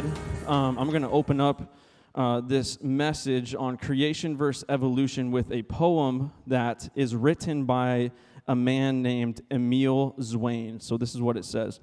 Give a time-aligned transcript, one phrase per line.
[0.00, 1.74] said, um, I'm going to open up
[2.14, 8.10] uh, this message on creation versus evolution with a poem that is written by
[8.46, 10.80] a man named Emil Zwain.
[10.80, 11.80] So, this is what it says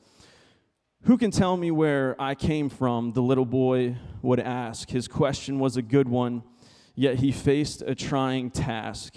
[1.04, 3.14] Who can tell me where I came from?
[3.14, 4.90] The little boy would ask.
[4.90, 6.44] His question was a good one,
[6.96, 9.16] yet he faced a trying task.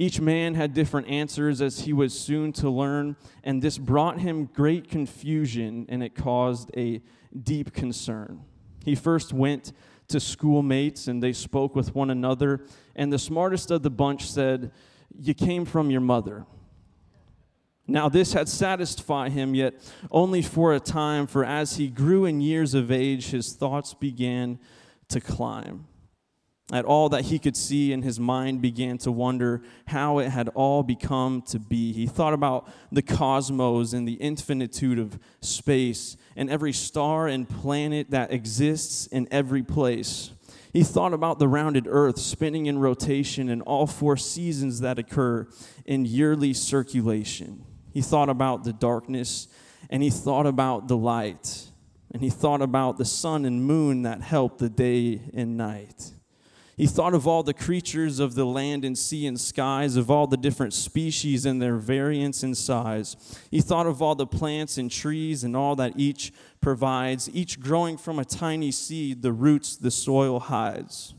[0.00, 4.44] Each man had different answers as he was soon to learn, and this brought him
[4.44, 7.02] great confusion and it caused a
[7.42, 8.44] deep concern.
[8.84, 9.72] He first went
[10.06, 14.70] to schoolmates and they spoke with one another, and the smartest of the bunch said,
[15.18, 16.46] You came from your mother.
[17.88, 19.74] Now, this had satisfied him, yet
[20.12, 24.60] only for a time, for as he grew in years of age, his thoughts began
[25.08, 25.86] to climb
[26.70, 30.48] at all that he could see, and his mind began to wonder how it had
[30.50, 31.92] all become to be.
[31.92, 38.10] He thought about the cosmos and the infinitude of space and every star and planet
[38.10, 40.30] that exists in every place.
[40.72, 45.48] He thought about the rounded earth spinning in rotation and all four seasons that occur
[45.86, 47.64] in yearly circulation.
[47.94, 49.48] He thought about the darkness
[49.88, 51.64] and he thought about the light.
[52.12, 56.12] And he thought about the sun and moon that help the day and night.
[56.78, 60.28] He thought of all the creatures of the land and sea and skies, of all
[60.28, 63.16] the different species and their variance in size.
[63.50, 67.96] He thought of all the plants and trees and all that each provides, each growing
[67.96, 71.14] from a tiny seed, the roots the soil hides.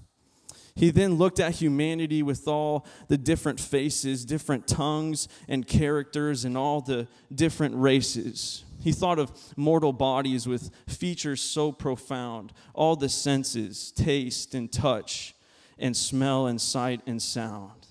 [0.76, 6.58] He then looked at humanity with all the different faces, different tongues and characters, and
[6.58, 8.64] all the different races.
[8.82, 15.36] He thought of mortal bodies with features so profound, all the senses, taste and touch
[15.80, 17.88] and smell and sight and sound.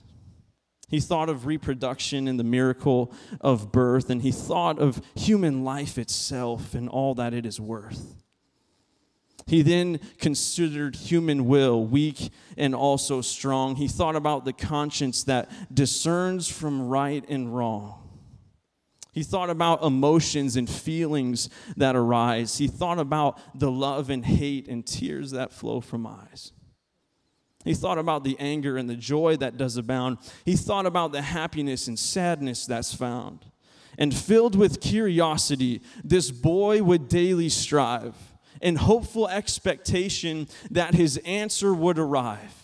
[0.89, 5.99] He thought of reproduction and the miracle of birth, and he thought of human life
[5.99, 8.15] itself and all that it is worth.
[9.47, 13.77] He then considered human will, weak and also strong.
[13.77, 18.09] He thought about the conscience that discerns from right and wrong.
[19.13, 22.59] He thought about emotions and feelings that arise.
[22.59, 26.53] He thought about the love and hate and tears that flow from eyes.
[27.69, 30.17] He thought about the anger and the joy that does abound.
[30.47, 33.45] He thought about the happiness and sadness that's found.
[33.99, 38.15] And filled with curiosity, this boy would daily strive
[38.63, 42.55] in hopeful expectation that his answer would arrive.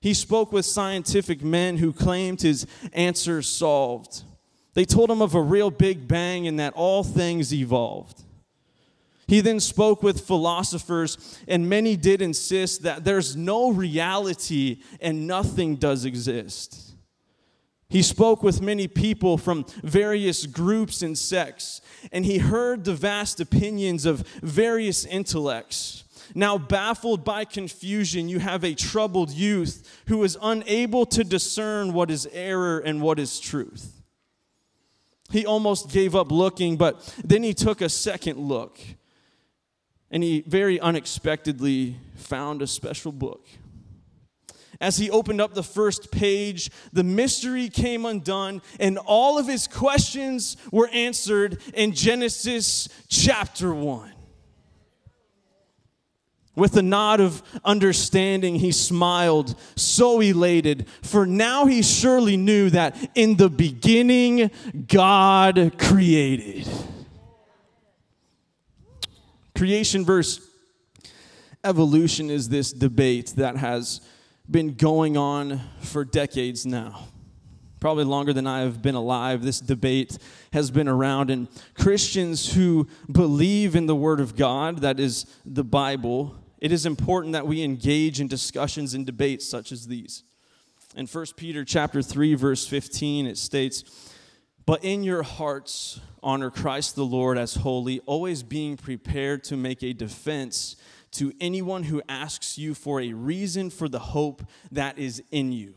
[0.00, 4.24] He spoke with scientific men who claimed his answer solved.
[4.74, 8.24] They told him of a real big bang and that all things evolved.
[9.30, 15.76] He then spoke with philosophers, and many did insist that there's no reality and nothing
[15.76, 16.94] does exist.
[17.88, 21.80] He spoke with many people from various groups and sects,
[22.10, 26.02] and he heard the vast opinions of various intellects.
[26.34, 32.10] Now, baffled by confusion, you have a troubled youth who is unable to discern what
[32.10, 34.02] is error and what is truth.
[35.30, 38.80] He almost gave up looking, but then he took a second look
[40.10, 43.46] and he very unexpectedly found a special book.
[44.80, 49.66] As he opened up the first page, the mystery came undone, and all of his
[49.66, 54.12] questions were answered in Genesis chapter 1.
[56.56, 62.96] With a nod of understanding, he smiled, so elated, for now he surely knew that
[63.14, 64.50] in the beginning,
[64.88, 66.66] God created.
[69.60, 70.48] Creation versus
[71.64, 74.00] evolution is this debate that has
[74.50, 77.08] been going on for decades now.
[77.78, 80.16] Probably longer than I have been alive, this debate
[80.54, 81.28] has been around.
[81.28, 86.86] And Christians who believe in the Word of God, that is the Bible, it is
[86.86, 90.22] important that we engage in discussions and debates such as these.
[90.96, 94.09] In 1 Peter chapter 3 verse 15 it states,
[94.66, 99.82] "But in your hearts honor Christ the Lord as holy, always being prepared to make
[99.82, 100.76] a defense
[101.12, 105.74] to anyone who asks you for a reason for the hope that is in you.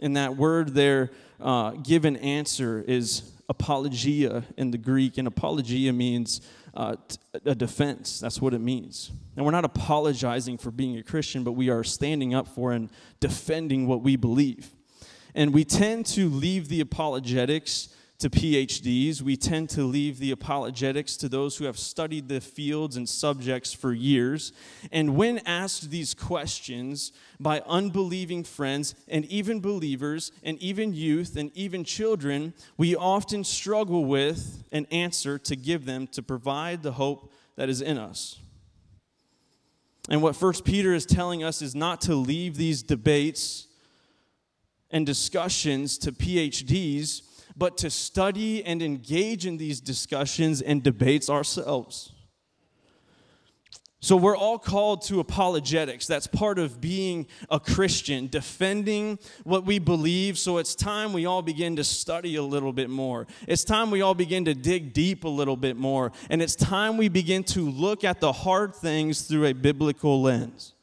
[0.00, 6.40] In that word there, uh, given answer is apologia in the Greek, and apologia means
[6.74, 6.96] uh,
[7.44, 8.20] a defense.
[8.20, 9.10] That's what it means.
[9.36, 12.90] And we're not apologizing for being a Christian, but we are standing up for and
[13.20, 14.70] defending what we believe.
[15.34, 17.88] And we tend to leave the apologetics
[18.18, 19.22] to PhDs.
[19.22, 23.72] We tend to leave the apologetics to those who have studied the fields and subjects
[23.72, 24.52] for years.
[24.90, 31.52] And when asked these questions by unbelieving friends and even believers and even youth and
[31.54, 37.32] even children, we often struggle with an answer to give them to provide the hope
[37.54, 38.40] that is in us.
[40.08, 43.67] And what First Peter is telling us is not to leave these debates
[44.90, 47.22] and discussions to PhDs,
[47.56, 52.12] but to study and engage in these discussions and debates ourselves.
[54.00, 56.06] So, we're all called to apologetics.
[56.06, 60.38] That's part of being a Christian, defending what we believe.
[60.38, 63.26] So, it's time we all begin to study a little bit more.
[63.48, 66.12] It's time we all begin to dig deep a little bit more.
[66.30, 70.74] And it's time we begin to look at the hard things through a biblical lens.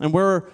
[0.00, 0.44] And we're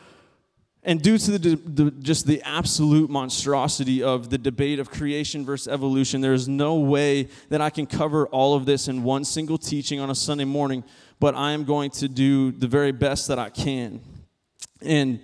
[0.85, 5.67] and due to the, the, just the absolute monstrosity of the debate of creation versus
[5.67, 9.57] evolution, there is no way that I can cover all of this in one single
[9.57, 10.85] teaching on a Sunday morning,
[11.21, 14.03] but I am going to do the very best that I can.
[14.83, 15.21] And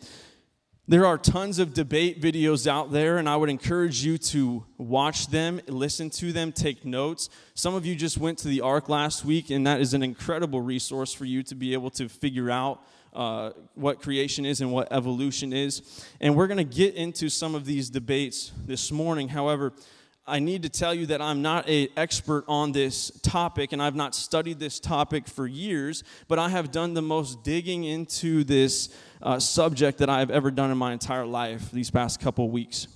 [0.89, 5.27] there are tons of debate videos out there, and I would encourage you to watch
[5.29, 7.29] them, listen to them, take notes.
[7.55, 10.63] Some of you just went to the Ark last week, and that is an incredible
[10.63, 14.93] resource for you to be able to figure out uh, what creation is and what
[14.93, 16.05] evolution is.
[16.21, 19.29] And we're going to get into some of these debates this morning.
[19.29, 19.73] However,
[20.27, 23.97] I need to tell you that I'm not an expert on this topic and I've
[23.97, 28.95] not studied this topic for years, but I have done the most digging into this
[29.23, 32.87] uh, subject that I've ever done in my entire life these past couple weeks.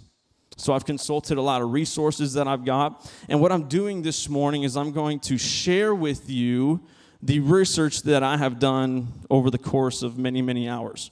[0.57, 3.11] So I've consulted a lot of resources that I've got.
[3.29, 6.87] And what I'm doing this morning is I'm going to share with you
[7.25, 11.11] the research that I have done over the course of many, many hours.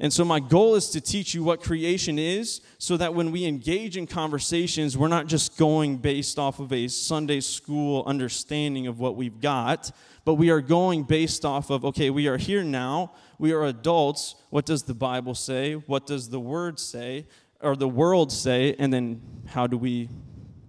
[0.00, 3.44] And so, my goal is to teach you what creation is so that when we
[3.44, 8.98] engage in conversations, we're not just going based off of a Sunday school understanding of
[8.98, 9.92] what we've got,
[10.24, 14.34] but we are going based off of, okay, we are here now, we are adults.
[14.48, 15.74] What does the Bible say?
[15.74, 17.26] What does the Word say?
[17.60, 18.74] Or the world say?
[18.78, 20.08] And then, how do we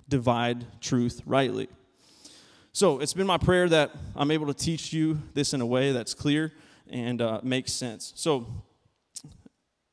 [0.07, 1.69] divide truth rightly?
[2.73, 5.91] So it's been my prayer that I'm able to teach you this in a way
[5.91, 6.53] that's clear
[6.89, 8.13] and uh, makes sense.
[8.15, 8.47] So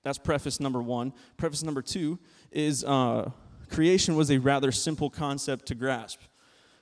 [0.04, 1.12] that's preface number one.
[1.36, 2.20] Preface number two
[2.52, 3.30] is uh,
[3.68, 6.20] creation was a rather simple concept to grasp.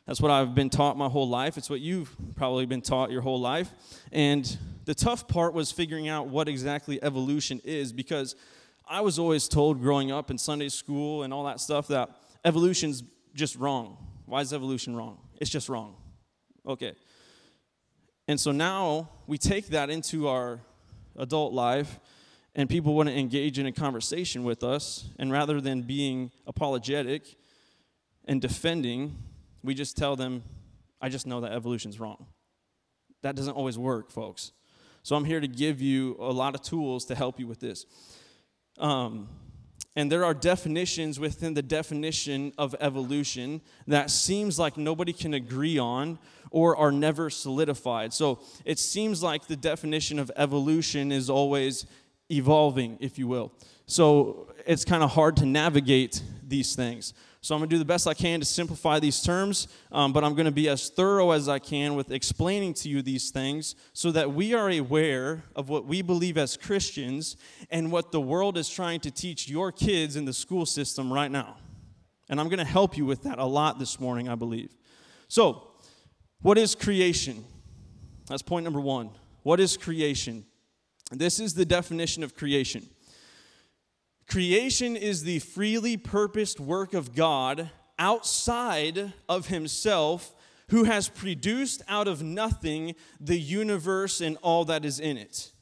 [0.07, 1.57] That's what I've been taught my whole life.
[1.57, 3.73] It's what you've probably been taught your whole life.
[4.13, 8.37] And the tough part was figuring out what exactly evolution is because
[8.87, 12.11] I was always told growing up in Sunday school and all that stuff that
[12.45, 13.03] evolution's
[13.35, 13.97] just wrong.
[14.27, 15.19] Why is evolution wrong?
[15.41, 15.97] It's just wrong.
[16.67, 16.95] Okay.
[18.29, 20.61] And so now we take that into our
[21.17, 22.01] adult life,
[22.55, 27.37] and people want to engage in a conversation with us, and rather than being apologetic
[28.25, 29.17] and defending,
[29.63, 30.43] we just tell them,
[31.01, 32.27] I just know that evolution's wrong.
[33.23, 34.53] That doesn't always work, folks.
[35.03, 37.87] So I'm here to give you a lot of tools to help you with this.
[38.79, 39.29] Um,
[39.97, 45.79] and there are definitions within the definition of evolution that seems like nobody can agree
[45.79, 46.19] on
[46.51, 48.13] or are never solidified.
[48.13, 51.87] So it seems like the definition of evolution is always
[52.31, 53.53] evolving, if you will.
[53.87, 57.15] So it's kind of hard to navigate these things.
[57.47, 60.25] So I'm going to do the best I can to simplify these terms, um, but
[60.25, 63.77] I'm going to be as thorough as I can with explaining to you these things
[63.93, 67.37] so that we are aware of what we believe as Christians
[67.71, 71.31] and what the world is trying to teach your kids in the school system right
[71.31, 71.59] now.
[72.29, 74.75] And I'm going to help you with that a lot this morning, I believe.
[75.29, 75.69] So,
[76.43, 77.45] what is creation?
[78.27, 79.11] That's point number one.
[79.45, 80.47] What is creation?
[81.13, 82.89] This is the definition of creation.
[84.29, 90.35] Creation is the freely purposed work of God outside of Himself,
[90.71, 95.53] who has produced out of nothing the universe and all that is in it.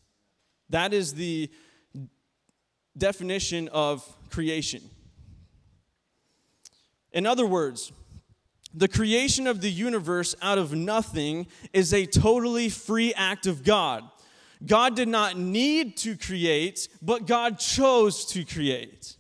[0.70, 1.50] That is the
[2.96, 4.82] definition of creation.
[7.12, 7.92] In other words,
[8.72, 14.02] the creation of the universe out of nothing is a totally free act of God.
[14.66, 19.16] God did not need to create, but God chose to create.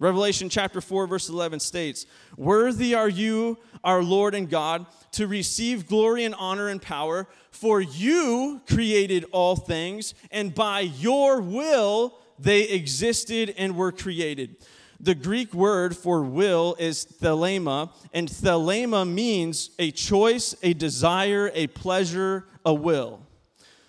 [0.00, 2.06] Revelation chapter 4, verse 11 states,
[2.36, 7.80] Worthy are you, our Lord and God, to receive glory and honor and power, for
[7.80, 14.56] you created all things, and by your will they existed and were created.
[15.00, 21.68] The Greek word for will is thelema, and thelema means a choice, a desire, a
[21.68, 23.20] pleasure, a will.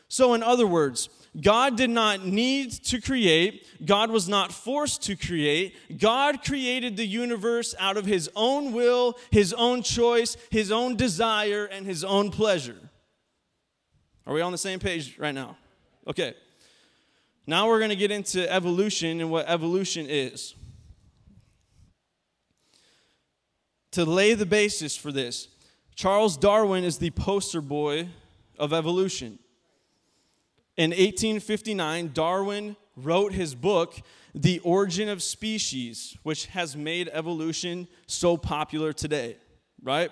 [0.07, 5.15] So, in other words, God did not need to create, God was not forced to
[5.15, 5.75] create.
[5.97, 11.65] God created the universe out of his own will, his own choice, his own desire,
[11.65, 12.77] and his own pleasure.
[14.25, 15.57] Are we on the same page right now?
[16.07, 16.33] Okay.
[17.47, 20.53] Now we're going to get into evolution and what evolution is.
[23.91, 25.47] To lay the basis for this,
[25.95, 28.09] Charles Darwin is the poster boy
[28.57, 29.39] of evolution.
[30.77, 33.99] In 1859, Darwin wrote his book,
[34.33, 39.37] The Origin of Species, which has made evolution so popular today,
[39.81, 40.11] right?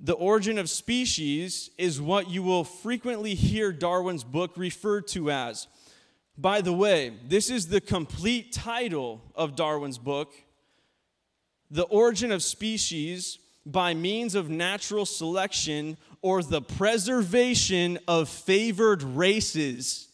[0.00, 5.68] The origin of species is what you will frequently hear Darwin's book referred to as.
[6.36, 10.34] By the way, this is the complete title of Darwin's book
[11.70, 20.08] The Origin of Species by Means of Natural Selection or the preservation of favored races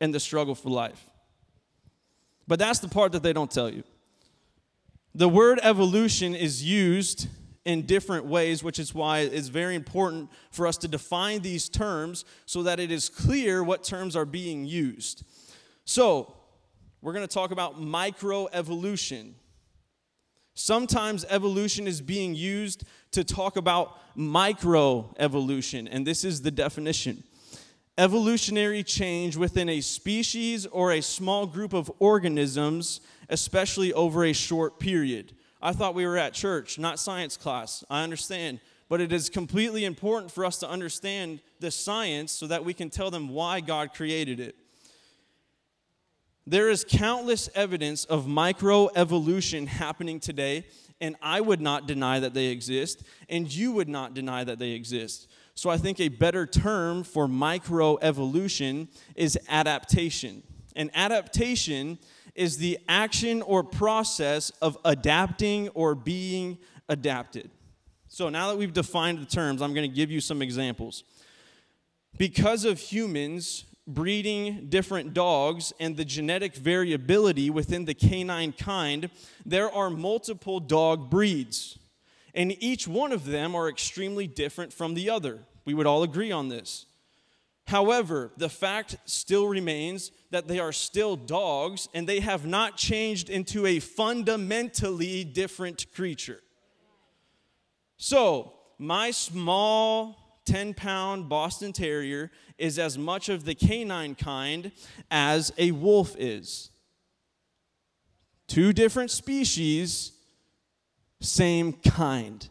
[0.00, 1.06] in the struggle for life.
[2.48, 3.84] But that's the part that they don't tell you.
[5.14, 7.28] The word evolution is used
[7.64, 12.24] in different ways, which is why it's very important for us to define these terms
[12.46, 15.24] so that it is clear what terms are being used.
[15.84, 16.34] So,
[17.02, 19.32] we're going to talk about microevolution.
[20.60, 27.24] Sometimes evolution is being used to talk about microevolution, and this is the definition
[27.98, 34.78] evolutionary change within a species or a small group of organisms, especially over a short
[34.78, 35.34] period.
[35.60, 37.84] I thought we were at church, not science class.
[37.90, 38.60] I understand.
[38.88, 42.88] But it is completely important for us to understand the science so that we can
[42.88, 44.56] tell them why God created it.
[46.46, 50.66] There is countless evidence of microevolution happening today,
[51.00, 54.70] and I would not deny that they exist, and you would not deny that they
[54.70, 55.28] exist.
[55.54, 60.42] So I think a better term for microevolution is adaptation.
[60.74, 61.98] And adaptation
[62.34, 67.50] is the action or process of adapting or being adapted.
[68.08, 71.04] So now that we've defined the terms, I'm going to give you some examples.
[72.16, 79.10] Because of humans breeding different dogs and the genetic variability within the canine kind,
[79.44, 81.78] there are multiple dog breeds.
[82.34, 85.40] And each one of them are extremely different from the other.
[85.64, 86.86] We would all agree on this.
[87.66, 93.30] However, the fact still remains that they are still dogs and they have not changed
[93.30, 96.40] into a fundamentally different creature.
[97.96, 100.19] So, my small
[100.50, 104.72] 10 pound Boston Terrier is as much of the canine kind
[105.08, 106.70] as a wolf is.
[108.48, 110.10] Two different species,
[111.20, 112.48] same kind.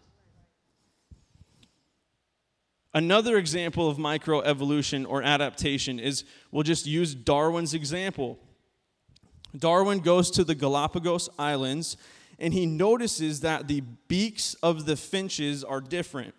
[2.94, 8.40] Another example of microevolution or adaptation is we'll just use Darwin's example.
[9.58, 11.98] Darwin goes to the Galapagos Islands
[12.40, 16.34] and he notices that the beaks of the finches are different.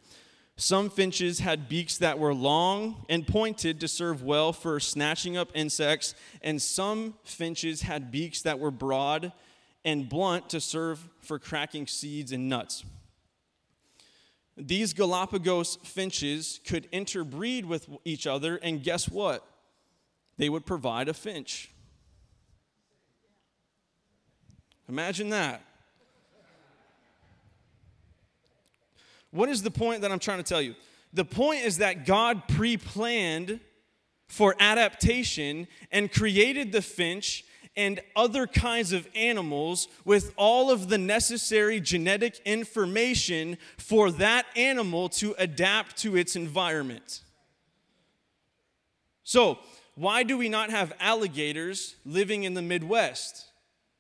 [0.60, 5.50] Some finches had beaks that were long and pointed to serve well for snatching up
[5.54, 9.32] insects, and some finches had beaks that were broad
[9.86, 12.84] and blunt to serve for cracking seeds and nuts.
[14.54, 19.42] These Galapagos finches could interbreed with each other, and guess what?
[20.36, 21.70] They would provide a finch.
[24.90, 25.64] Imagine that.
[29.30, 30.74] What is the point that I'm trying to tell you?
[31.12, 33.60] The point is that God pre planned
[34.28, 37.44] for adaptation and created the finch
[37.76, 45.08] and other kinds of animals with all of the necessary genetic information for that animal
[45.08, 47.22] to adapt to its environment.
[49.22, 49.58] So,
[49.94, 53.46] why do we not have alligators living in the Midwest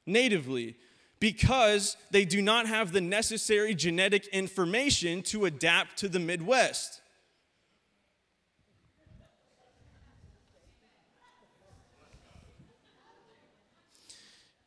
[0.06, 0.76] natively?
[1.20, 7.00] Because they do not have the necessary genetic information to adapt to the Midwest.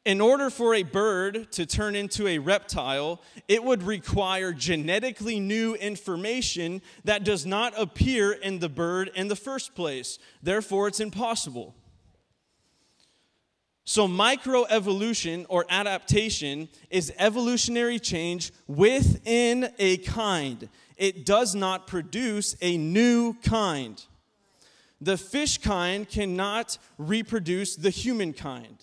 [0.05, 5.75] In order for a bird to turn into a reptile, it would require genetically new
[5.75, 10.19] information that does not appear in the bird in the first place.
[10.41, 11.73] Therefore, it's impossible.
[13.85, 20.69] So, microevolution or adaptation is evolutionary change within a kind.
[20.95, 24.01] It does not produce a new kind.
[25.01, 28.77] The fish kind cannot reproduce the human kind.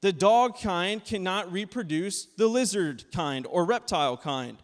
[0.00, 4.56] The dog kind cannot reproduce the lizard kind or reptile kind.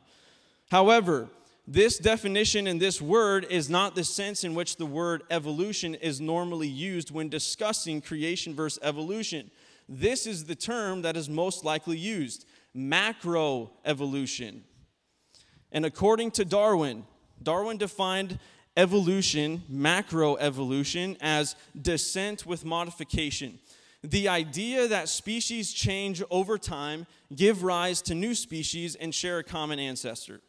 [0.71, 1.29] However,
[1.73, 6.21] this definition and this word is not the sense in which the word evolution is
[6.21, 9.53] normally used when discussing creation versus evolution.
[9.89, 12.45] This is the term that is most likely used
[12.77, 14.63] macroevolution.
[15.71, 17.05] And according to Darwin,
[17.41, 18.41] Darwin defined
[18.77, 23.61] evolution, macroevolution, as descent with modification.
[24.03, 29.45] The idea that species change over time, give rise to new species, and share a
[29.45, 30.41] common ancestor.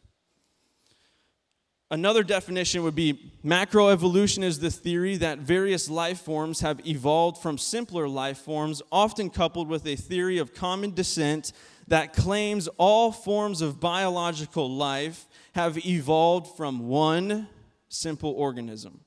[1.92, 7.58] Another definition would be macroevolution is the theory that various life forms have evolved from
[7.58, 11.52] simpler life forms, often coupled with a theory of common descent
[11.88, 17.46] that claims all forms of biological life have evolved from one
[17.90, 19.02] simple organism.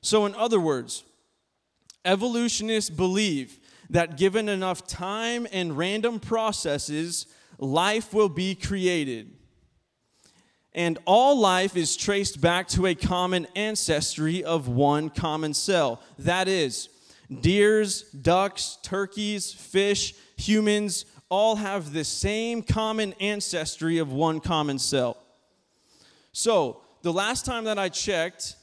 [0.00, 1.02] So, in other words,
[2.04, 3.58] evolutionists believe
[3.90, 7.26] that given enough time and random processes,
[7.58, 9.32] life will be created
[10.74, 16.00] and all life is traced back to a common ancestry of one common cell.
[16.18, 16.88] That is,
[17.40, 25.16] deers, ducks, turkeys, fish, humans all have the same common ancestry of one common cell.
[26.32, 28.56] So, the last time that I checked,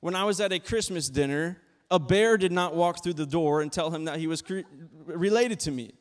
[0.00, 1.58] when I was at a Christmas dinner,
[1.90, 4.60] a bear did not walk through the door and tell him that he was cre-
[5.06, 5.92] related to me.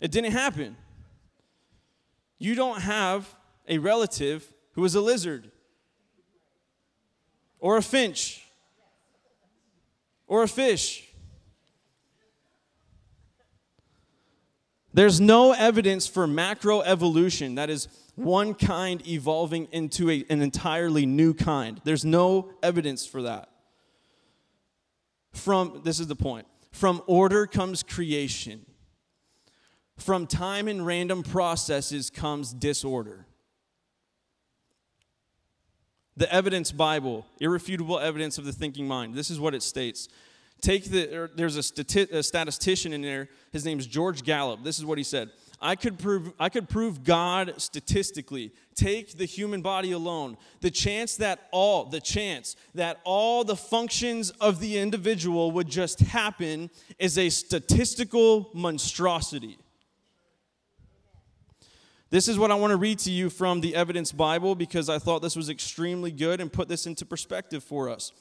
[0.00, 0.76] It didn't happen.
[2.38, 3.34] You don't have
[3.68, 5.50] a relative who is a lizard
[7.58, 8.44] or a finch
[10.26, 11.04] or a fish.
[14.92, 21.34] There's no evidence for macroevolution, that is, one kind evolving into a, an entirely new
[21.34, 21.82] kind.
[21.84, 23.50] There's no evidence for that.
[25.32, 28.64] From, this is the point, from order comes creation.
[29.98, 33.26] From time and random processes comes disorder.
[36.16, 39.14] The Evidence Bible, irrefutable evidence of the thinking mind.
[39.14, 40.08] This is what it states.
[40.60, 43.28] Take the, er, there's a, stati- a statistician in there.
[43.52, 44.64] His name's George Gallup.
[44.64, 45.30] This is what he said.
[45.60, 48.52] I could prove I could prove God statistically.
[48.74, 50.36] Take the human body alone.
[50.60, 56.00] The chance that all the chance that all the functions of the individual would just
[56.00, 59.58] happen is a statistical monstrosity.
[62.08, 65.00] This is what I want to read to you from the Evidence Bible because I
[65.00, 68.12] thought this was extremely good and put this into perspective for us.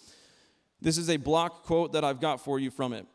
[0.82, 3.06] This is a block quote that I've got for you from it.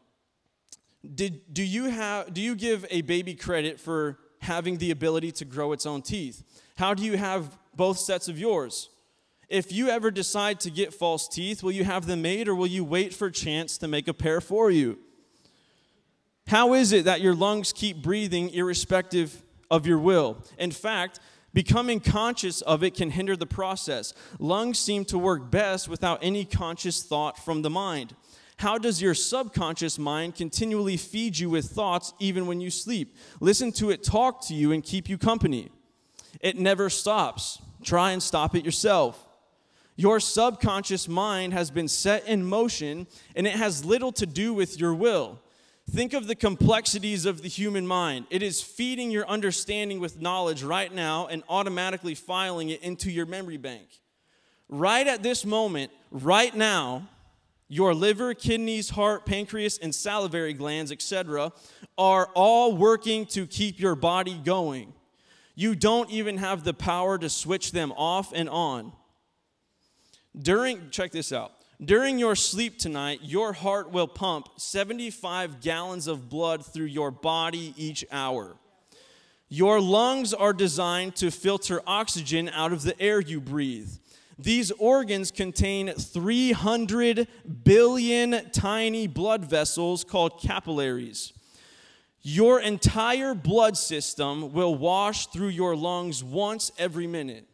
[1.14, 5.44] Did, do, you have, do you give a baby credit for having the ability to
[5.44, 6.44] grow its own teeth?
[6.76, 8.90] How do you have both sets of yours?
[9.48, 12.68] If you ever decide to get false teeth, will you have them made or will
[12.68, 14.98] you wait for chance to make a pair for you?
[16.46, 20.38] How is it that your lungs keep breathing irrespective of your will.
[20.58, 21.20] In fact,
[21.54, 24.12] becoming conscious of it can hinder the process.
[24.38, 28.14] Lungs seem to work best without any conscious thought from the mind.
[28.60, 33.16] How does your subconscious mind continually feed you with thoughts even when you sleep?
[33.40, 35.70] Listen to it talk to you and keep you company.
[36.40, 37.58] It never stops.
[37.82, 39.26] Try and stop it yourself.
[39.96, 44.78] Your subconscious mind has been set in motion and it has little to do with
[44.78, 45.40] your will.
[45.90, 48.26] Think of the complexities of the human mind.
[48.30, 53.26] It is feeding your understanding with knowledge right now and automatically filing it into your
[53.26, 53.88] memory bank.
[54.68, 57.08] Right at this moment, right now,
[57.66, 61.52] your liver, kidneys, heart, pancreas, and salivary glands, etc.,
[61.98, 64.92] are all working to keep your body going.
[65.56, 68.92] You don't even have the power to switch them off and on.
[70.40, 71.52] During, check this out.
[71.82, 77.72] During your sleep tonight, your heart will pump 75 gallons of blood through your body
[77.74, 78.56] each hour.
[79.48, 83.90] Your lungs are designed to filter oxygen out of the air you breathe.
[84.38, 87.26] These organs contain 300
[87.64, 91.32] billion tiny blood vessels called capillaries.
[92.20, 97.46] Your entire blood system will wash through your lungs once every minute.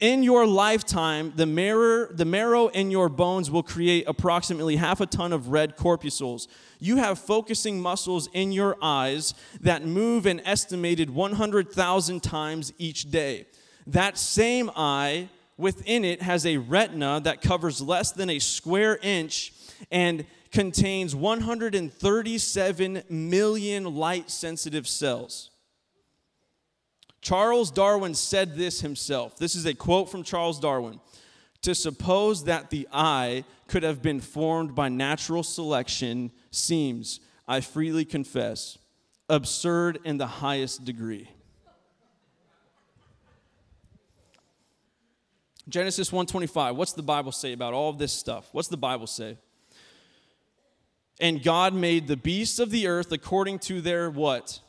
[0.00, 5.06] In your lifetime, the marrow, the marrow in your bones will create approximately half a
[5.06, 6.48] ton of red corpuscles.
[6.80, 13.46] You have focusing muscles in your eyes that move an estimated 100,000 times each day.
[13.86, 19.52] That same eye within it has a retina that covers less than a square inch
[19.92, 25.50] and contains 137 million light sensitive cells.
[27.26, 29.36] Charles Darwin said this himself.
[29.36, 31.00] This is a quote from Charles Darwin.
[31.62, 38.04] To suppose that the eye could have been formed by natural selection seems, I freely
[38.04, 38.78] confess,
[39.28, 41.28] absurd in the highest degree.
[45.68, 46.76] Genesis 1:25.
[46.76, 48.48] What's the Bible say about all of this stuff?
[48.52, 49.36] What's the Bible say?
[51.18, 54.60] And God made the beasts of the earth according to their what?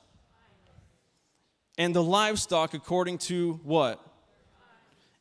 [1.78, 4.04] And the livestock according to what?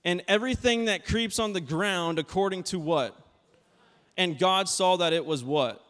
[0.05, 3.17] And everything that creeps on the ground according to what?
[4.17, 5.83] And God saw that it was what?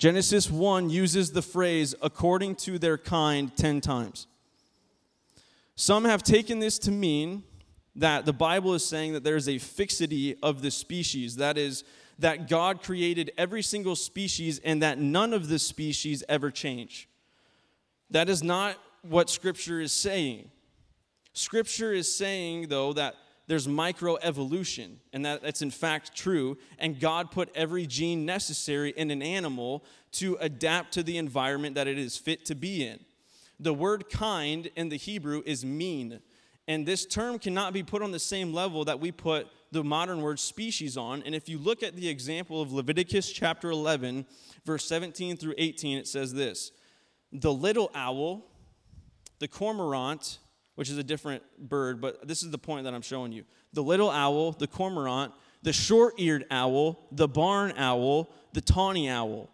[0.00, 4.26] Genesis 1 uses the phrase according to their kind 10 times.
[5.74, 7.42] Some have taken this to mean
[7.96, 11.36] that the Bible is saying that there's a fixity of the species.
[11.36, 11.84] That is,
[12.18, 17.09] that God created every single species and that none of the species ever change.
[18.10, 20.50] That is not what Scripture is saying.
[21.32, 23.14] Scripture is saying, though, that
[23.46, 26.56] there's microevolution, and that, that's in fact true.
[26.78, 31.86] And God put every gene necessary in an animal to adapt to the environment that
[31.88, 33.00] it is fit to be in.
[33.58, 36.20] The word kind in the Hebrew is min.
[36.68, 40.22] And this term cannot be put on the same level that we put the modern
[40.22, 41.22] word species on.
[41.24, 44.26] And if you look at the example of Leviticus chapter 11,
[44.64, 46.70] verse 17 through 18, it says this
[47.32, 48.44] The little owl,
[49.38, 50.38] the cormorant,
[50.74, 53.44] which is a different bird, but this is the point that I'm showing you.
[53.72, 59.50] The little owl, the cormorant, the short eared owl, the barn owl, the tawny owl.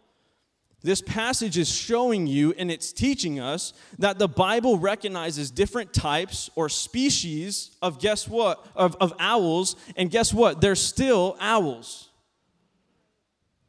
[0.82, 6.48] This passage is showing you and it's teaching us that the Bible recognizes different types
[6.54, 8.64] or species of guess what?
[8.76, 10.60] Of, of owls, and guess what?
[10.60, 12.10] They're still owls.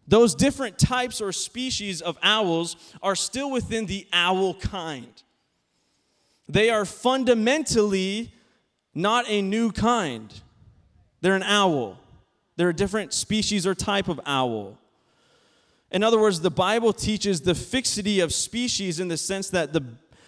[0.08, 5.12] Those different types or species of owls are still within the owl kind.
[6.48, 8.32] They are fundamentally
[8.96, 10.34] not a new kind.
[11.20, 12.00] They're an owl.
[12.56, 14.78] They're a different species or type of owl.
[15.92, 19.84] In other words, the Bible teaches the fixity of species in the sense that the,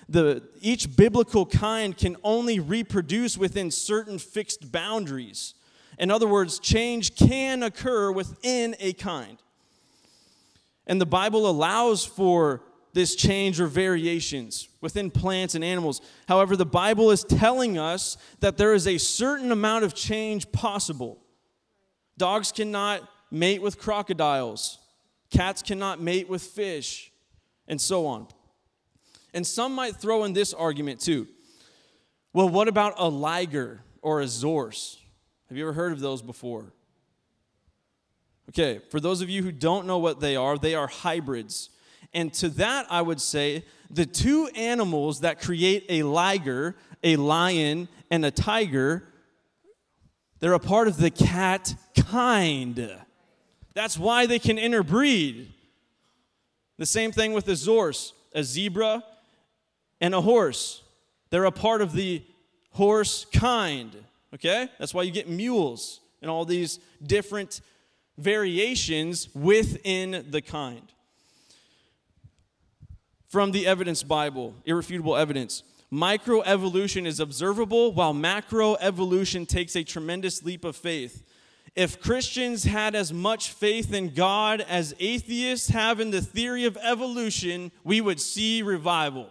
[0.07, 5.53] the, each biblical kind can only reproduce within certain fixed boundaries.
[5.97, 9.37] In other words, change can occur within a kind.
[10.89, 16.01] And the Bible allows for this change or variations within plants and animals.
[16.27, 21.19] However, the Bible is telling us that there is a certain amount of change possible.
[22.17, 24.79] Dogs cannot mate with crocodiles.
[25.29, 27.11] Cats cannot mate with fish,
[27.67, 28.27] and so on.
[29.31, 31.27] And some might throw in this argument too.
[32.33, 34.97] Well, what about a liger or a zorse?
[35.49, 36.73] Have you ever heard of those before?
[38.49, 41.69] Okay, for those of you who don't know what they are, they are hybrids.
[42.13, 47.87] And to that, I would say the two animals that create a liger, a lion,
[48.09, 49.03] and a tiger,
[50.39, 52.91] they're a part of the cat kind.
[53.75, 55.51] That's why they can interbreed.
[56.77, 59.03] The same thing with a zorse, a zebra
[60.01, 60.81] and a horse.
[61.29, 62.23] They're a part of the
[62.71, 63.95] horse kind.
[64.33, 64.69] Okay?
[64.79, 67.61] That's why you get mules and all these different
[68.19, 70.91] variations within the kind.
[73.27, 75.63] From the Evidence Bible, irrefutable evidence.
[75.91, 81.23] Microevolution is observable while macroevolution takes a tremendous leap of faith.
[81.75, 86.77] If Christians had as much faith in God as atheists have in the theory of
[86.81, 89.29] evolution, we would see revival.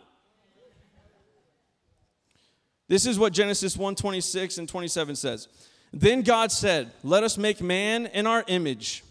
[2.88, 5.48] This is what Genesis 1:26 and 27 says.
[5.92, 9.04] Then God said, "Let us make man in our image,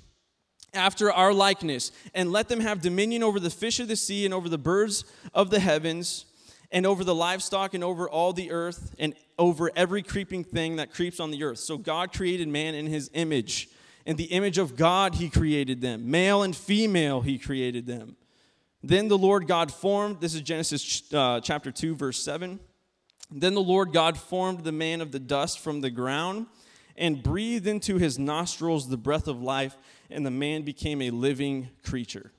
[0.74, 4.34] after our likeness, and let them have dominion over the fish of the sea and
[4.34, 6.26] over the birds of the heavens."
[6.72, 10.94] and over the livestock and over all the earth and over every creeping thing that
[10.94, 11.60] creeps on the earth.
[11.60, 13.70] So God created man in his image.
[14.06, 16.10] In the image of God, he created them.
[16.10, 18.16] Male and female, he created them.
[18.84, 22.60] Then the Lord God formed, this is Genesis uh, chapter 2, verse 7.
[23.30, 26.48] Then the Lord God formed the man of the dust from the ground
[26.98, 29.78] and breathed into his nostrils the breath of life,
[30.10, 32.32] and the man became a living creature.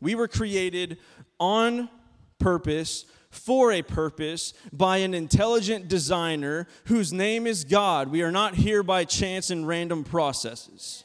[0.00, 0.98] We were created
[1.38, 1.88] on
[2.38, 8.08] purpose for a purpose by an intelligent designer whose name is God.
[8.08, 11.04] We are not here by chance and random processes.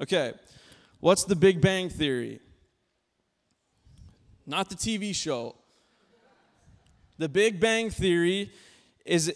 [0.00, 0.32] Okay,
[1.00, 2.40] what's the Big Bang Theory?
[4.46, 5.56] Not the TV show.
[7.18, 8.50] The Big Bang Theory
[9.04, 9.34] is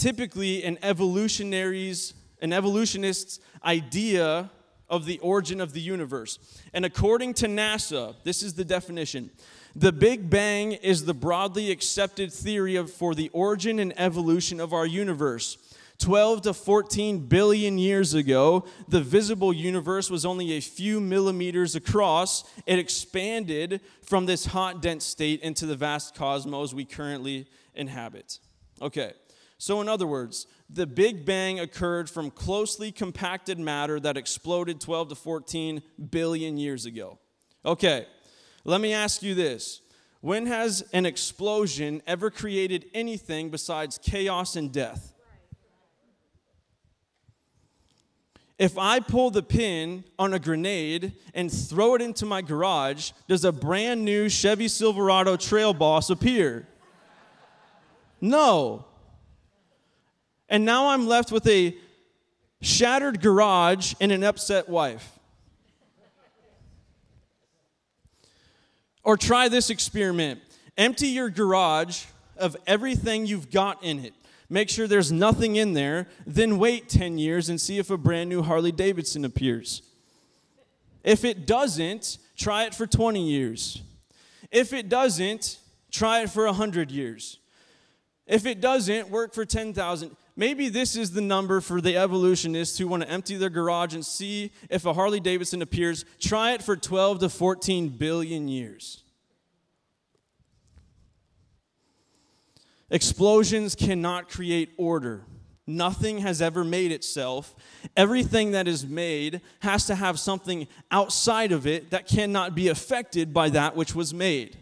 [0.00, 4.50] typically an evolutionary's an evolutionist's idea
[4.88, 6.38] of the origin of the universe.
[6.72, 9.30] And according to NASA, this is the definition
[9.76, 14.72] the Big Bang is the broadly accepted theory of, for the origin and evolution of
[14.72, 15.58] our universe.
[15.98, 22.42] 12 to 14 billion years ago, the visible universe was only a few millimeters across.
[22.66, 28.40] It expanded from this hot, dense state into the vast cosmos we currently inhabit.
[28.82, 29.12] Okay.
[29.60, 35.10] So, in other words, the Big Bang occurred from closely compacted matter that exploded 12
[35.10, 37.18] to 14 billion years ago.
[37.62, 38.06] Okay,
[38.64, 39.82] let me ask you this
[40.22, 45.12] When has an explosion ever created anything besides chaos and death?
[48.58, 53.44] If I pull the pin on a grenade and throw it into my garage, does
[53.44, 56.66] a brand new Chevy Silverado Trail Boss appear?
[58.22, 58.86] No.
[60.50, 61.76] And now I'm left with a
[62.60, 65.18] shattered garage and an upset wife.
[69.02, 70.40] Or try this experiment
[70.76, 72.04] empty your garage
[72.36, 74.14] of everything you've got in it.
[74.48, 78.28] Make sure there's nothing in there, then wait 10 years and see if a brand
[78.28, 79.82] new Harley Davidson appears.
[81.04, 83.82] If it doesn't, try it for 20 years.
[84.50, 85.58] If it doesn't,
[85.92, 87.38] try it for 100 years.
[88.26, 90.16] If it doesn't, work for 10,000.
[90.40, 94.02] Maybe this is the number for the evolutionists who want to empty their garage and
[94.02, 96.06] see if a Harley Davidson appears.
[96.18, 99.02] Try it for 12 to 14 billion years.
[102.88, 105.26] Explosions cannot create order.
[105.66, 107.54] Nothing has ever made itself.
[107.94, 113.34] Everything that is made has to have something outside of it that cannot be affected
[113.34, 114.56] by that which was made.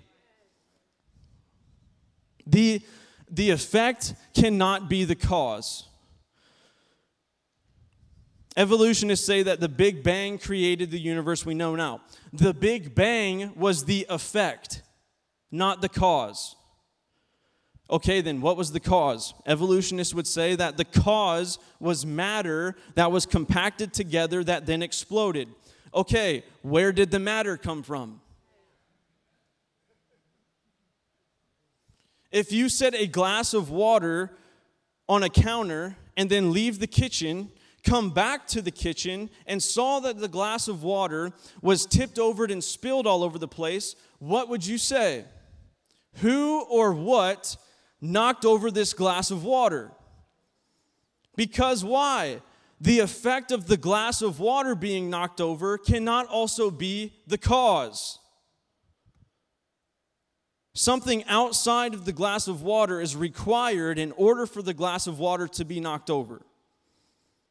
[2.48, 2.82] The,
[3.30, 5.88] the effect cannot be the cause.
[8.56, 12.00] Evolutionists say that the Big Bang created the universe we know now.
[12.32, 14.82] The Big Bang was the effect,
[15.52, 16.56] not the cause.
[17.90, 19.32] Okay, then what was the cause?
[19.46, 25.48] Evolutionists would say that the cause was matter that was compacted together that then exploded.
[25.94, 28.20] Okay, where did the matter come from?
[32.30, 34.36] If you set a glass of water
[35.08, 37.50] on a counter and then leave the kitchen,
[37.82, 42.44] come back to the kitchen, and saw that the glass of water was tipped over
[42.44, 45.24] and spilled all over the place, what would you say?
[46.16, 47.56] Who or what
[48.00, 49.92] knocked over this glass of water.
[51.36, 52.42] Because why?
[52.80, 58.18] The effect of the glass of water being knocked over cannot also be the cause.
[60.78, 65.18] Something outside of the glass of water is required in order for the glass of
[65.18, 66.40] water to be knocked over.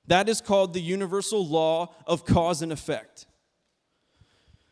[0.06, 3.26] That is called the universal law of cause and effect.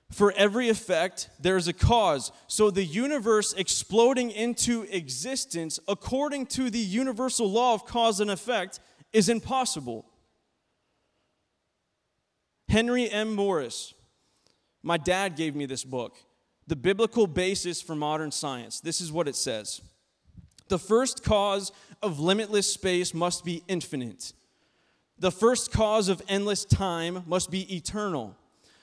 [0.09, 2.31] For every effect, there's a cause.
[2.47, 8.79] So the universe exploding into existence, according to the universal law of cause and effect,
[9.11, 10.05] is impossible.
[12.69, 13.35] Henry M.
[13.35, 13.93] Morris,
[14.81, 16.15] my dad gave me this book,
[16.67, 18.79] The Biblical Basis for Modern Science.
[18.79, 19.81] This is what it says
[20.67, 24.33] The first cause of limitless space must be infinite,
[25.17, 28.35] the first cause of endless time must be eternal.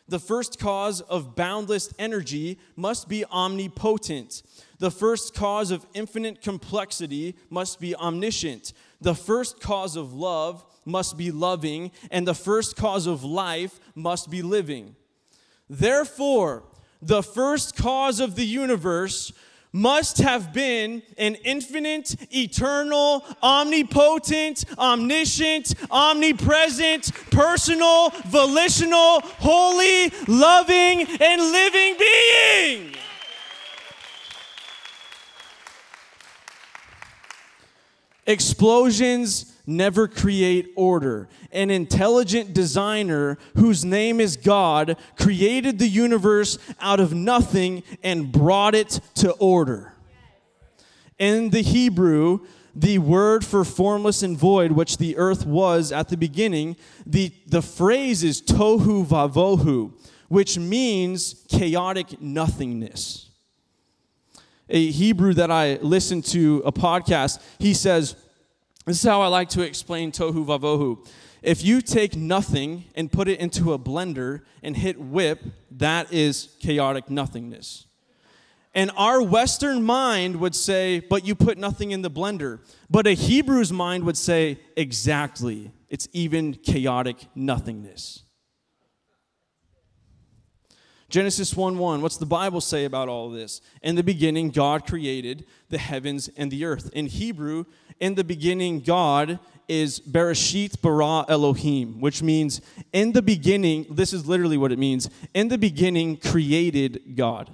[0.09, 4.43] The first cause of boundless energy must be omnipotent.
[4.79, 8.73] The first cause of infinite complexity must be omniscient.
[9.01, 14.29] The first cause of love must be loving, and the first cause of life must
[14.29, 14.97] be living.
[15.71, 16.65] Therefore,
[17.03, 19.33] the first cause of the universe
[19.73, 31.97] must have been an infinite, eternal, omnipotent, omniscient, omnipresent, personal, volitional, holy, loving, and living
[31.99, 32.95] being.
[38.27, 41.29] Explosions never create order.
[41.53, 48.75] An intelligent designer whose name is God created the universe out of nothing and brought
[48.75, 49.95] it to order.
[51.19, 52.41] In the Hebrew,
[52.75, 57.63] the word for formless and void, which the earth was at the beginning, the, the
[57.63, 59.93] phrase is tohu vavohu,
[60.29, 63.29] which means chaotic nothingness.
[64.69, 68.17] A Hebrew that I listened to a podcast, he says,
[68.85, 71.07] this is how I like to explain tohu vavohu.
[71.43, 75.43] If you take nothing and put it into a blender and hit whip,
[75.73, 77.87] that is chaotic nothingness.
[78.75, 82.61] And our Western mind would say, but you put nothing in the blender.
[82.89, 85.73] But a Hebrew's mind would say, exactly.
[85.91, 88.23] It's even chaotic nothingness.
[91.13, 93.61] Genesis 1 1, what's the Bible say about all this?
[93.83, 96.89] In the beginning, God created the heavens and the earth.
[96.95, 97.67] In Hebrew,
[98.01, 102.63] in the beginning, God is Bereshit bara Elohim, which means
[102.95, 107.51] in the beginning, this is literally what it means in the beginning, created God.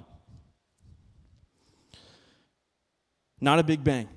[3.41, 4.07] Not a big bang.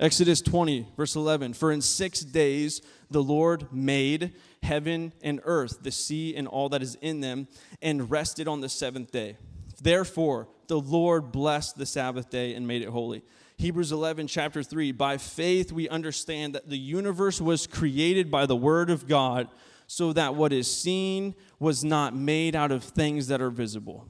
[0.00, 5.90] Exodus 20, verse 11 For in six days the Lord made heaven and earth, the
[5.90, 7.48] sea and all that is in them,
[7.80, 9.36] and rested on the seventh day.
[9.82, 13.22] Therefore, the Lord blessed the Sabbath day and made it holy.
[13.56, 18.56] Hebrews 11, chapter 3 By faith we understand that the universe was created by the
[18.56, 19.48] word of God,
[19.86, 24.06] so that what is seen was not made out of things that are visible.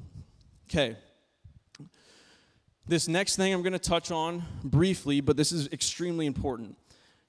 [0.71, 0.97] Okay,
[2.87, 6.77] this next thing I'm going to touch on briefly, but this is extremely important.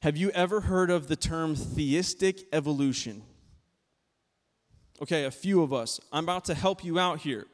[0.04, 3.22] Have you ever heard of the term theistic evolution?
[5.02, 6.02] Okay, a few of us.
[6.12, 7.46] I'm about to help you out here.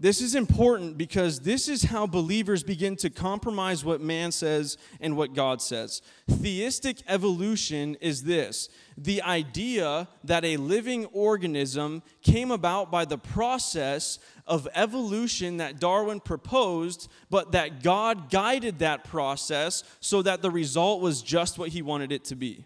[0.00, 5.14] This is important because this is how believers begin to compromise what man says and
[5.14, 6.00] what God says.
[6.26, 14.18] Theistic evolution is this the idea that a living organism came about by the process
[14.46, 21.02] of evolution that Darwin proposed, but that God guided that process so that the result
[21.02, 22.64] was just what he wanted it to be.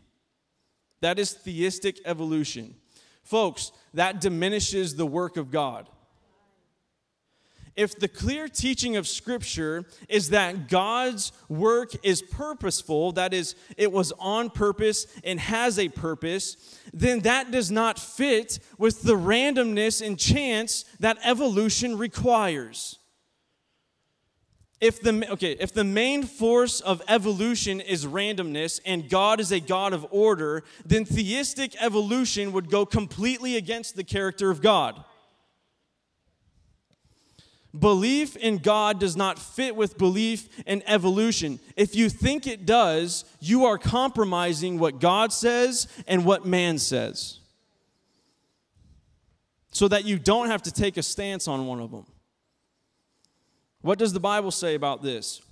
[1.00, 2.76] That is theistic evolution.
[3.24, 5.88] Folks, that diminishes the work of God
[7.76, 13.90] if the clear teaching of Scripture is that God's work is purposeful, that is, it
[13.90, 20.06] was on purpose and has a purpose, then that does not fit with the randomness
[20.06, 22.98] and chance that evolution requires.
[24.80, 29.58] If the, okay, if the main force of evolution is randomness and God is a
[29.58, 35.02] God of order, then theistic evolution would go completely against the character of God.
[37.78, 41.58] Belief in God does not fit with belief in evolution.
[41.76, 47.40] If you think it does, you are compromising what God says and what man says.
[49.70, 52.06] So that you don't have to take a stance on one of them.
[53.80, 55.42] What does the Bible say about this?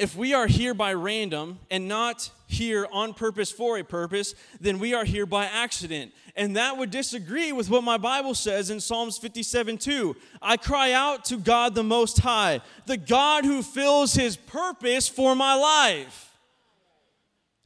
[0.00, 4.78] If we are here by random and not here on purpose for a purpose, then
[4.78, 6.12] we are here by accident.
[6.34, 10.16] And that would disagree with what my Bible says in Psalms 57 2.
[10.40, 15.34] I cry out to God the Most High, the God who fills his purpose for
[15.34, 16.34] my life.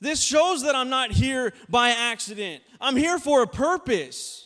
[0.01, 4.44] This shows that I'm not here by accident, I'm here for a purpose.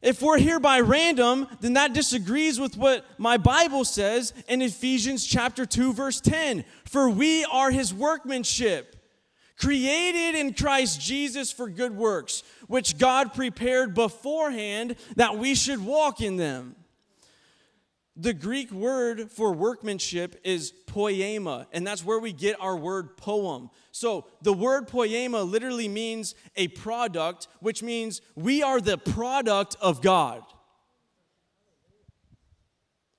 [0.00, 5.26] If we're here by random, then that disagrees with what my Bible says in Ephesians
[5.26, 6.64] chapter 2 verse 10.
[6.84, 8.94] For we are his workmanship,
[9.56, 16.20] created in Christ Jesus for good works, which God prepared beforehand that we should walk
[16.20, 16.76] in them.
[18.14, 23.70] The Greek word for workmanship is poema, and that's where we get our word poem.
[23.98, 30.00] So the word poema literally means a product, which means we are the product of
[30.02, 30.44] God.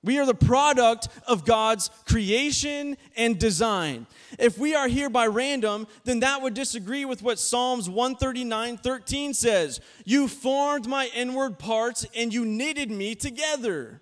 [0.02, 4.06] We are the product of God's creation and design.
[4.38, 9.34] If we are here by random, then that would disagree with what Psalms 139 13
[9.34, 9.82] says.
[10.06, 14.00] You formed my inward parts and you knitted me together.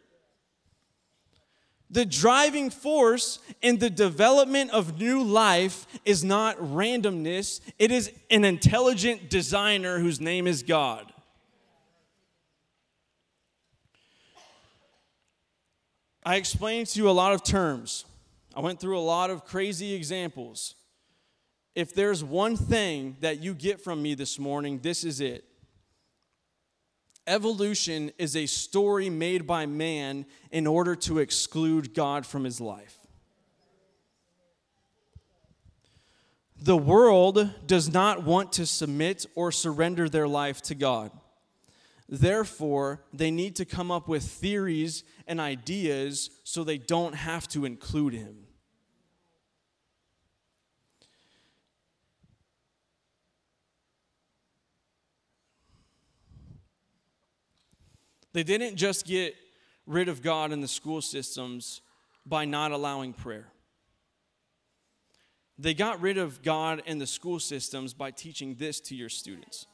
[1.90, 8.44] The driving force in the development of new life is not randomness, it is an
[8.44, 11.10] intelligent designer whose name is God.
[16.24, 18.04] I explained to you a lot of terms.
[18.54, 20.74] I went through a lot of crazy examples.
[21.74, 25.47] If there's one thing that you get from me this morning, this is it.
[27.28, 32.98] Evolution is a story made by man in order to exclude God from his life.
[36.60, 41.12] The world does not want to submit or surrender their life to God.
[42.08, 47.66] Therefore, they need to come up with theories and ideas so they don't have to
[47.66, 48.47] include him.
[58.38, 59.34] They didn't just get
[59.84, 61.80] rid of God in the school systems
[62.24, 63.48] by not allowing prayer.
[65.58, 69.66] They got rid of God in the school systems by teaching this to your students.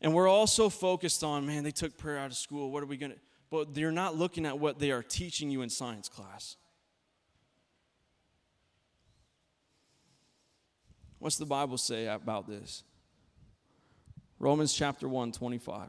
[0.00, 2.70] And we're also focused on, man, they took prayer out of school.
[2.70, 3.18] What are we going to?
[3.50, 6.56] But they're not looking at what they are teaching you in science class.
[11.18, 12.84] What's the Bible say about this?
[14.42, 15.88] Romans chapter 1, 25.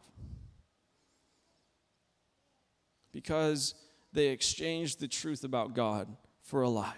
[3.11, 3.73] Because
[4.13, 6.07] they exchanged the truth about God
[6.43, 6.93] for a lie.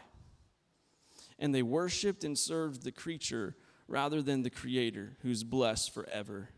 [1.40, 3.56] And they worshiped and served the creature
[3.88, 6.50] rather than the Creator, who's blessed forever.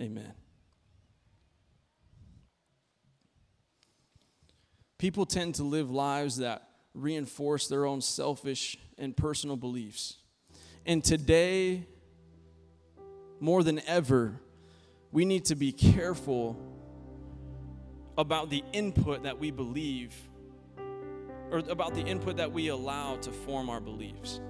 [0.00, 0.32] Amen.
[4.98, 10.16] People tend to live lives that reinforce their own selfish and personal beliefs.
[10.84, 11.86] And today,
[13.42, 14.40] more than ever,
[15.10, 16.56] we need to be careful
[18.16, 20.14] about the input that we believe
[21.50, 24.40] or about the input that we allow to form our beliefs.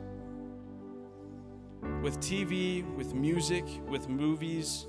[2.02, 4.86] With TV, with music, with movies,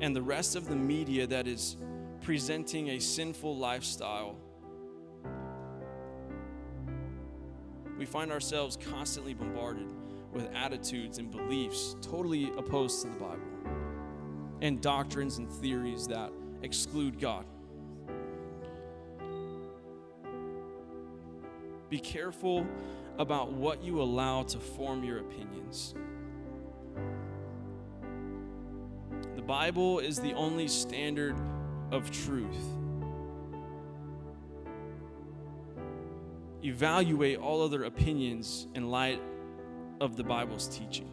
[0.00, 1.76] and the rest of the media that is
[2.20, 4.36] presenting a sinful lifestyle,
[7.98, 9.88] we find ourselves constantly bombarded
[10.32, 13.42] with attitudes and beliefs totally opposed to the Bible
[14.60, 17.44] and doctrines and theories that exclude God.
[21.90, 22.66] Be careful
[23.18, 25.94] about what you allow to form your opinions.
[29.36, 31.36] The Bible is the only standard
[31.90, 32.64] of truth.
[36.64, 39.20] Evaluate all other opinions in light
[40.02, 41.10] of the Bible's teaching.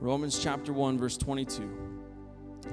[0.00, 1.70] Romans chapter 1, verse 22.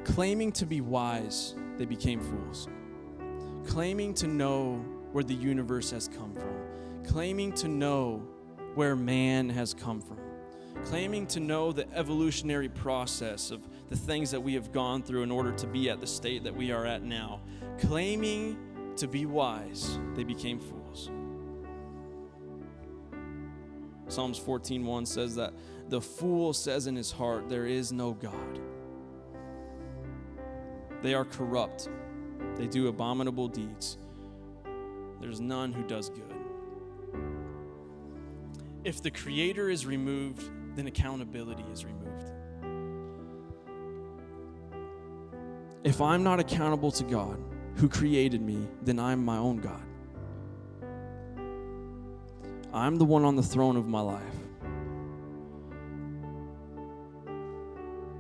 [0.04, 2.68] Claiming to be wise, they became fools
[3.68, 4.78] claiming to know
[5.12, 6.56] where the universe has come from,
[7.06, 8.26] claiming to know
[8.76, 10.18] where man has come from,
[10.86, 15.32] claiming to know the evolutionary process of the things that we have gone through in
[15.32, 17.42] order to be at the state that we are at now,
[17.78, 18.58] claiming
[18.96, 21.12] to be wise, they became fools.
[24.18, 25.54] Psalms 14:1 says that
[25.90, 28.60] the fool says in his heart, There is no God.
[31.04, 31.88] They are corrupt
[32.56, 34.00] they do abominable deeds.
[35.22, 36.34] There's none who does good.
[38.84, 42.32] If the Creator is removed, then accountability is removed.
[45.84, 47.38] If I'm not accountable to God,
[47.76, 49.87] who created me, then I'm my own God.
[52.74, 54.24] I'm the one on the throne of my life.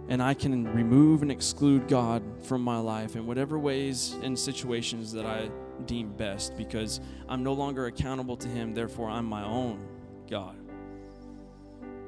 [0.09, 5.11] and I can remove and exclude God from my life in whatever ways and situations
[5.13, 5.49] that I
[5.85, 9.85] deem best because I'm no longer accountable to Him, therefore, I'm my own
[10.29, 10.55] God.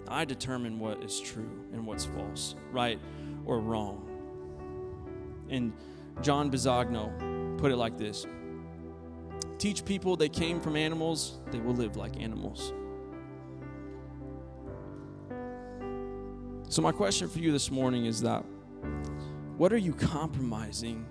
[0.07, 2.99] I determine what is true and what's false, right
[3.45, 4.05] or wrong.
[5.49, 5.73] And
[6.21, 8.25] John Bisagno put it like this
[9.59, 12.73] Teach people they came from animals, they will live like animals.
[16.69, 18.45] So, my question for you this morning is that
[19.57, 21.05] what are you compromising?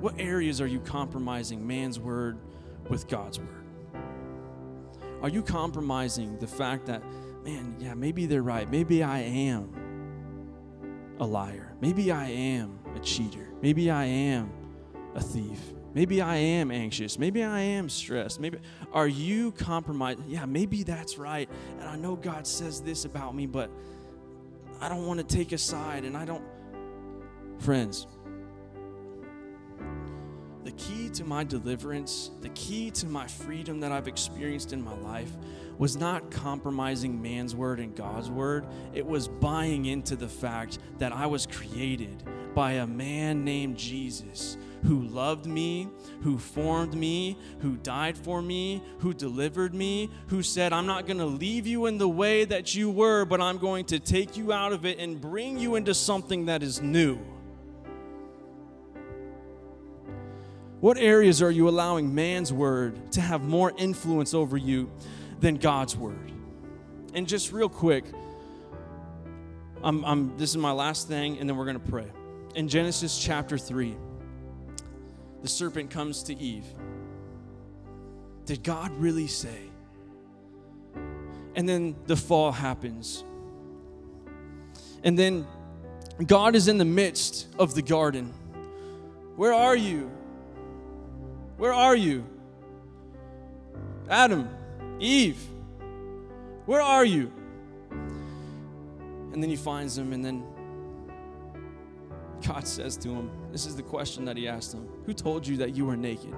[0.00, 2.38] What areas are you compromising man's word
[2.88, 3.64] with God's word?
[5.22, 7.02] Are you compromising the fact that,
[7.44, 8.68] man, yeah, maybe they're right.
[8.68, 9.72] Maybe I am
[11.20, 11.76] a liar.
[11.80, 13.50] Maybe I am a cheater.
[13.62, 14.50] Maybe I am
[15.14, 15.60] a thief.
[15.94, 17.18] Maybe I am anxious.
[17.18, 18.40] Maybe I am stressed.
[18.40, 18.58] Maybe
[18.92, 20.20] are you compromised?
[20.26, 21.48] Yeah, maybe that's right.
[21.78, 23.70] And I know God says this about me, but
[24.80, 26.42] I don't want to take a side and I don't
[27.58, 28.06] Friends,
[30.64, 34.94] the key to my deliverance, the key to my freedom that I've experienced in my
[34.98, 35.30] life
[35.78, 38.66] was not compromising man's word and God's word.
[38.92, 42.22] It was buying into the fact that I was created
[42.54, 45.88] by a man named Jesus who loved me,
[46.22, 51.18] who formed me, who died for me, who delivered me, who said, I'm not going
[51.18, 54.52] to leave you in the way that you were, but I'm going to take you
[54.52, 57.18] out of it and bring you into something that is new.
[60.80, 64.90] What areas are you allowing man's word to have more influence over you
[65.40, 66.30] than God's word?
[67.14, 68.04] And just real quick,
[69.82, 72.06] I'm, I'm, this is my last thing, and then we're going to pray.
[72.54, 73.96] In Genesis chapter 3,
[75.44, 76.64] the serpent comes to Eve.
[78.46, 79.58] Did God really say?
[81.54, 83.24] And then the fall happens.
[85.02, 85.46] And then
[86.26, 88.32] God is in the midst of the garden.
[89.36, 90.10] Where are you?
[91.58, 92.24] Where are you?
[94.08, 94.48] Adam,
[94.98, 95.46] Eve,
[96.64, 97.30] where are you?
[97.90, 100.42] And then he finds them, and then
[102.46, 105.56] God says to him, This is the question that he asked him Who told you
[105.58, 106.34] that you were naked?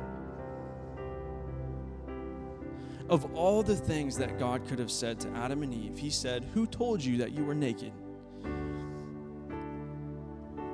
[3.08, 6.44] Of all the things that God could have said to Adam and Eve, he said,
[6.54, 7.92] Who told you that you were naked?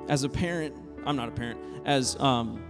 [0.09, 0.75] As a parent,
[1.05, 2.63] I'm not a parent, as um,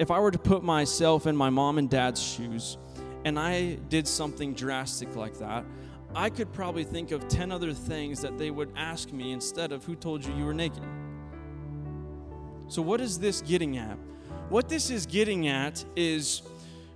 [0.00, 2.78] if I were to put myself in my mom and dad's shoes
[3.26, 5.66] and I did something drastic like that,
[6.14, 9.84] I could probably think of 10 other things that they would ask me instead of
[9.84, 10.82] who told you you were naked.
[12.70, 13.98] So, what is this getting at?
[14.48, 16.42] What this is getting at is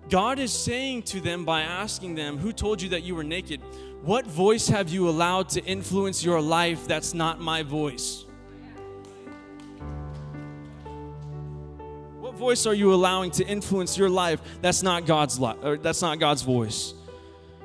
[0.09, 3.61] God is saying to them by asking them, Who told you that you were naked?
[4.03, 8.25] What voice have you allowed to influence your life that's not my voice?
[12.20, 16.20] What voice are you allowing to influence your life that's not God's or that's not
[16.20, 16.95] God's voice?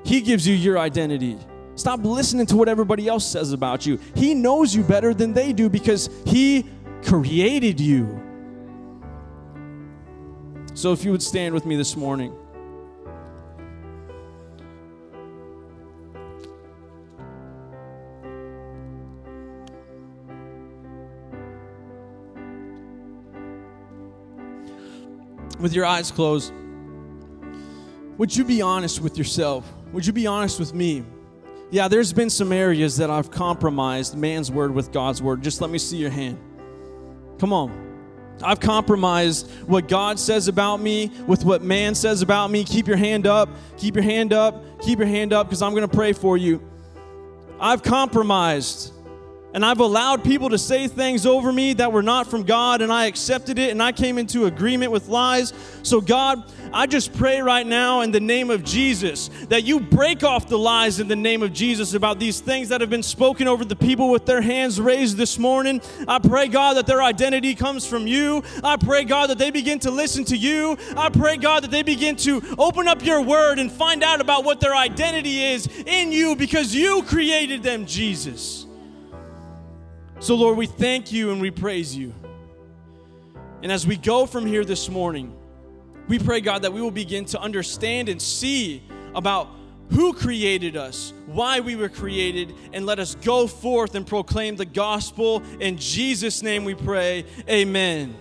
[0.03, 1.38] He gives you your identity.
[1.76, 3.99] Stop listening to what everybody else says about you.
[4.14, 6.66] He knows you better than they do because he
[7.04, 8.22] created you.
[10.74, 12.36] So if you would stand with me this morning.
[25.60, 26.54] with your eyes closed,
[28.18, 29.72] would you be honest with yourself?
[29.91, 31.04] Would you be honest with me?
[31.72, 35.43] Yeah, there's been some areas that I've compromised man's word with God's word.
[35.43, 36.39] Just let me see your hand.
[37.40, 37.88] Come on.
[38.42, 42.64] I've compromised what God says about me with what man says about me.
[42.64, 43.50] Keep your hand up.
[43.78, 44.64] Keep your hand up.
[44.82, 46.62] Keep your hand up because I'm going to pray for you.
[47.60, 48.94] I've compromised
[49.54, 52.91] and I've allowed people to say things over me that were not from God, and
[52.91, 55.54] I accepted it, and I came into agreement with lies.
[55.82, 60.24] So, God, I just pray right now in the name of Jesus that you break
[60.24, 63.47] off the lies in the name of Jesus about these things that have been spoken
[63.47, 65.82] over the people with their hands raised this morning.
[66.08, 68.43] I pray, God, that their identity comes from you.
[68.64, 70.78] I pray, God, that they begin to listen to you.
[70.95, 74.43] I pray, God, that they begin to open up your word and find out about
[74.43, 78.68] what their identity is in you because you created them, Jesus.
[80.22, 82.13] So, Lord, we thank you and we praise you.
[83.63, 85.34] And as we go from here this morning,
[86.09, 88.84] we pray, God, that we will begin to understand and see
[89.15, 89.47] about
[89.91, 94.65] who created us, why we were created, and let us go forth and proclaim the
[94.65, 95.41] gospel.
[95.59, 97.26] In Jesus' name we pray.
[97.49, 98.13] Amen.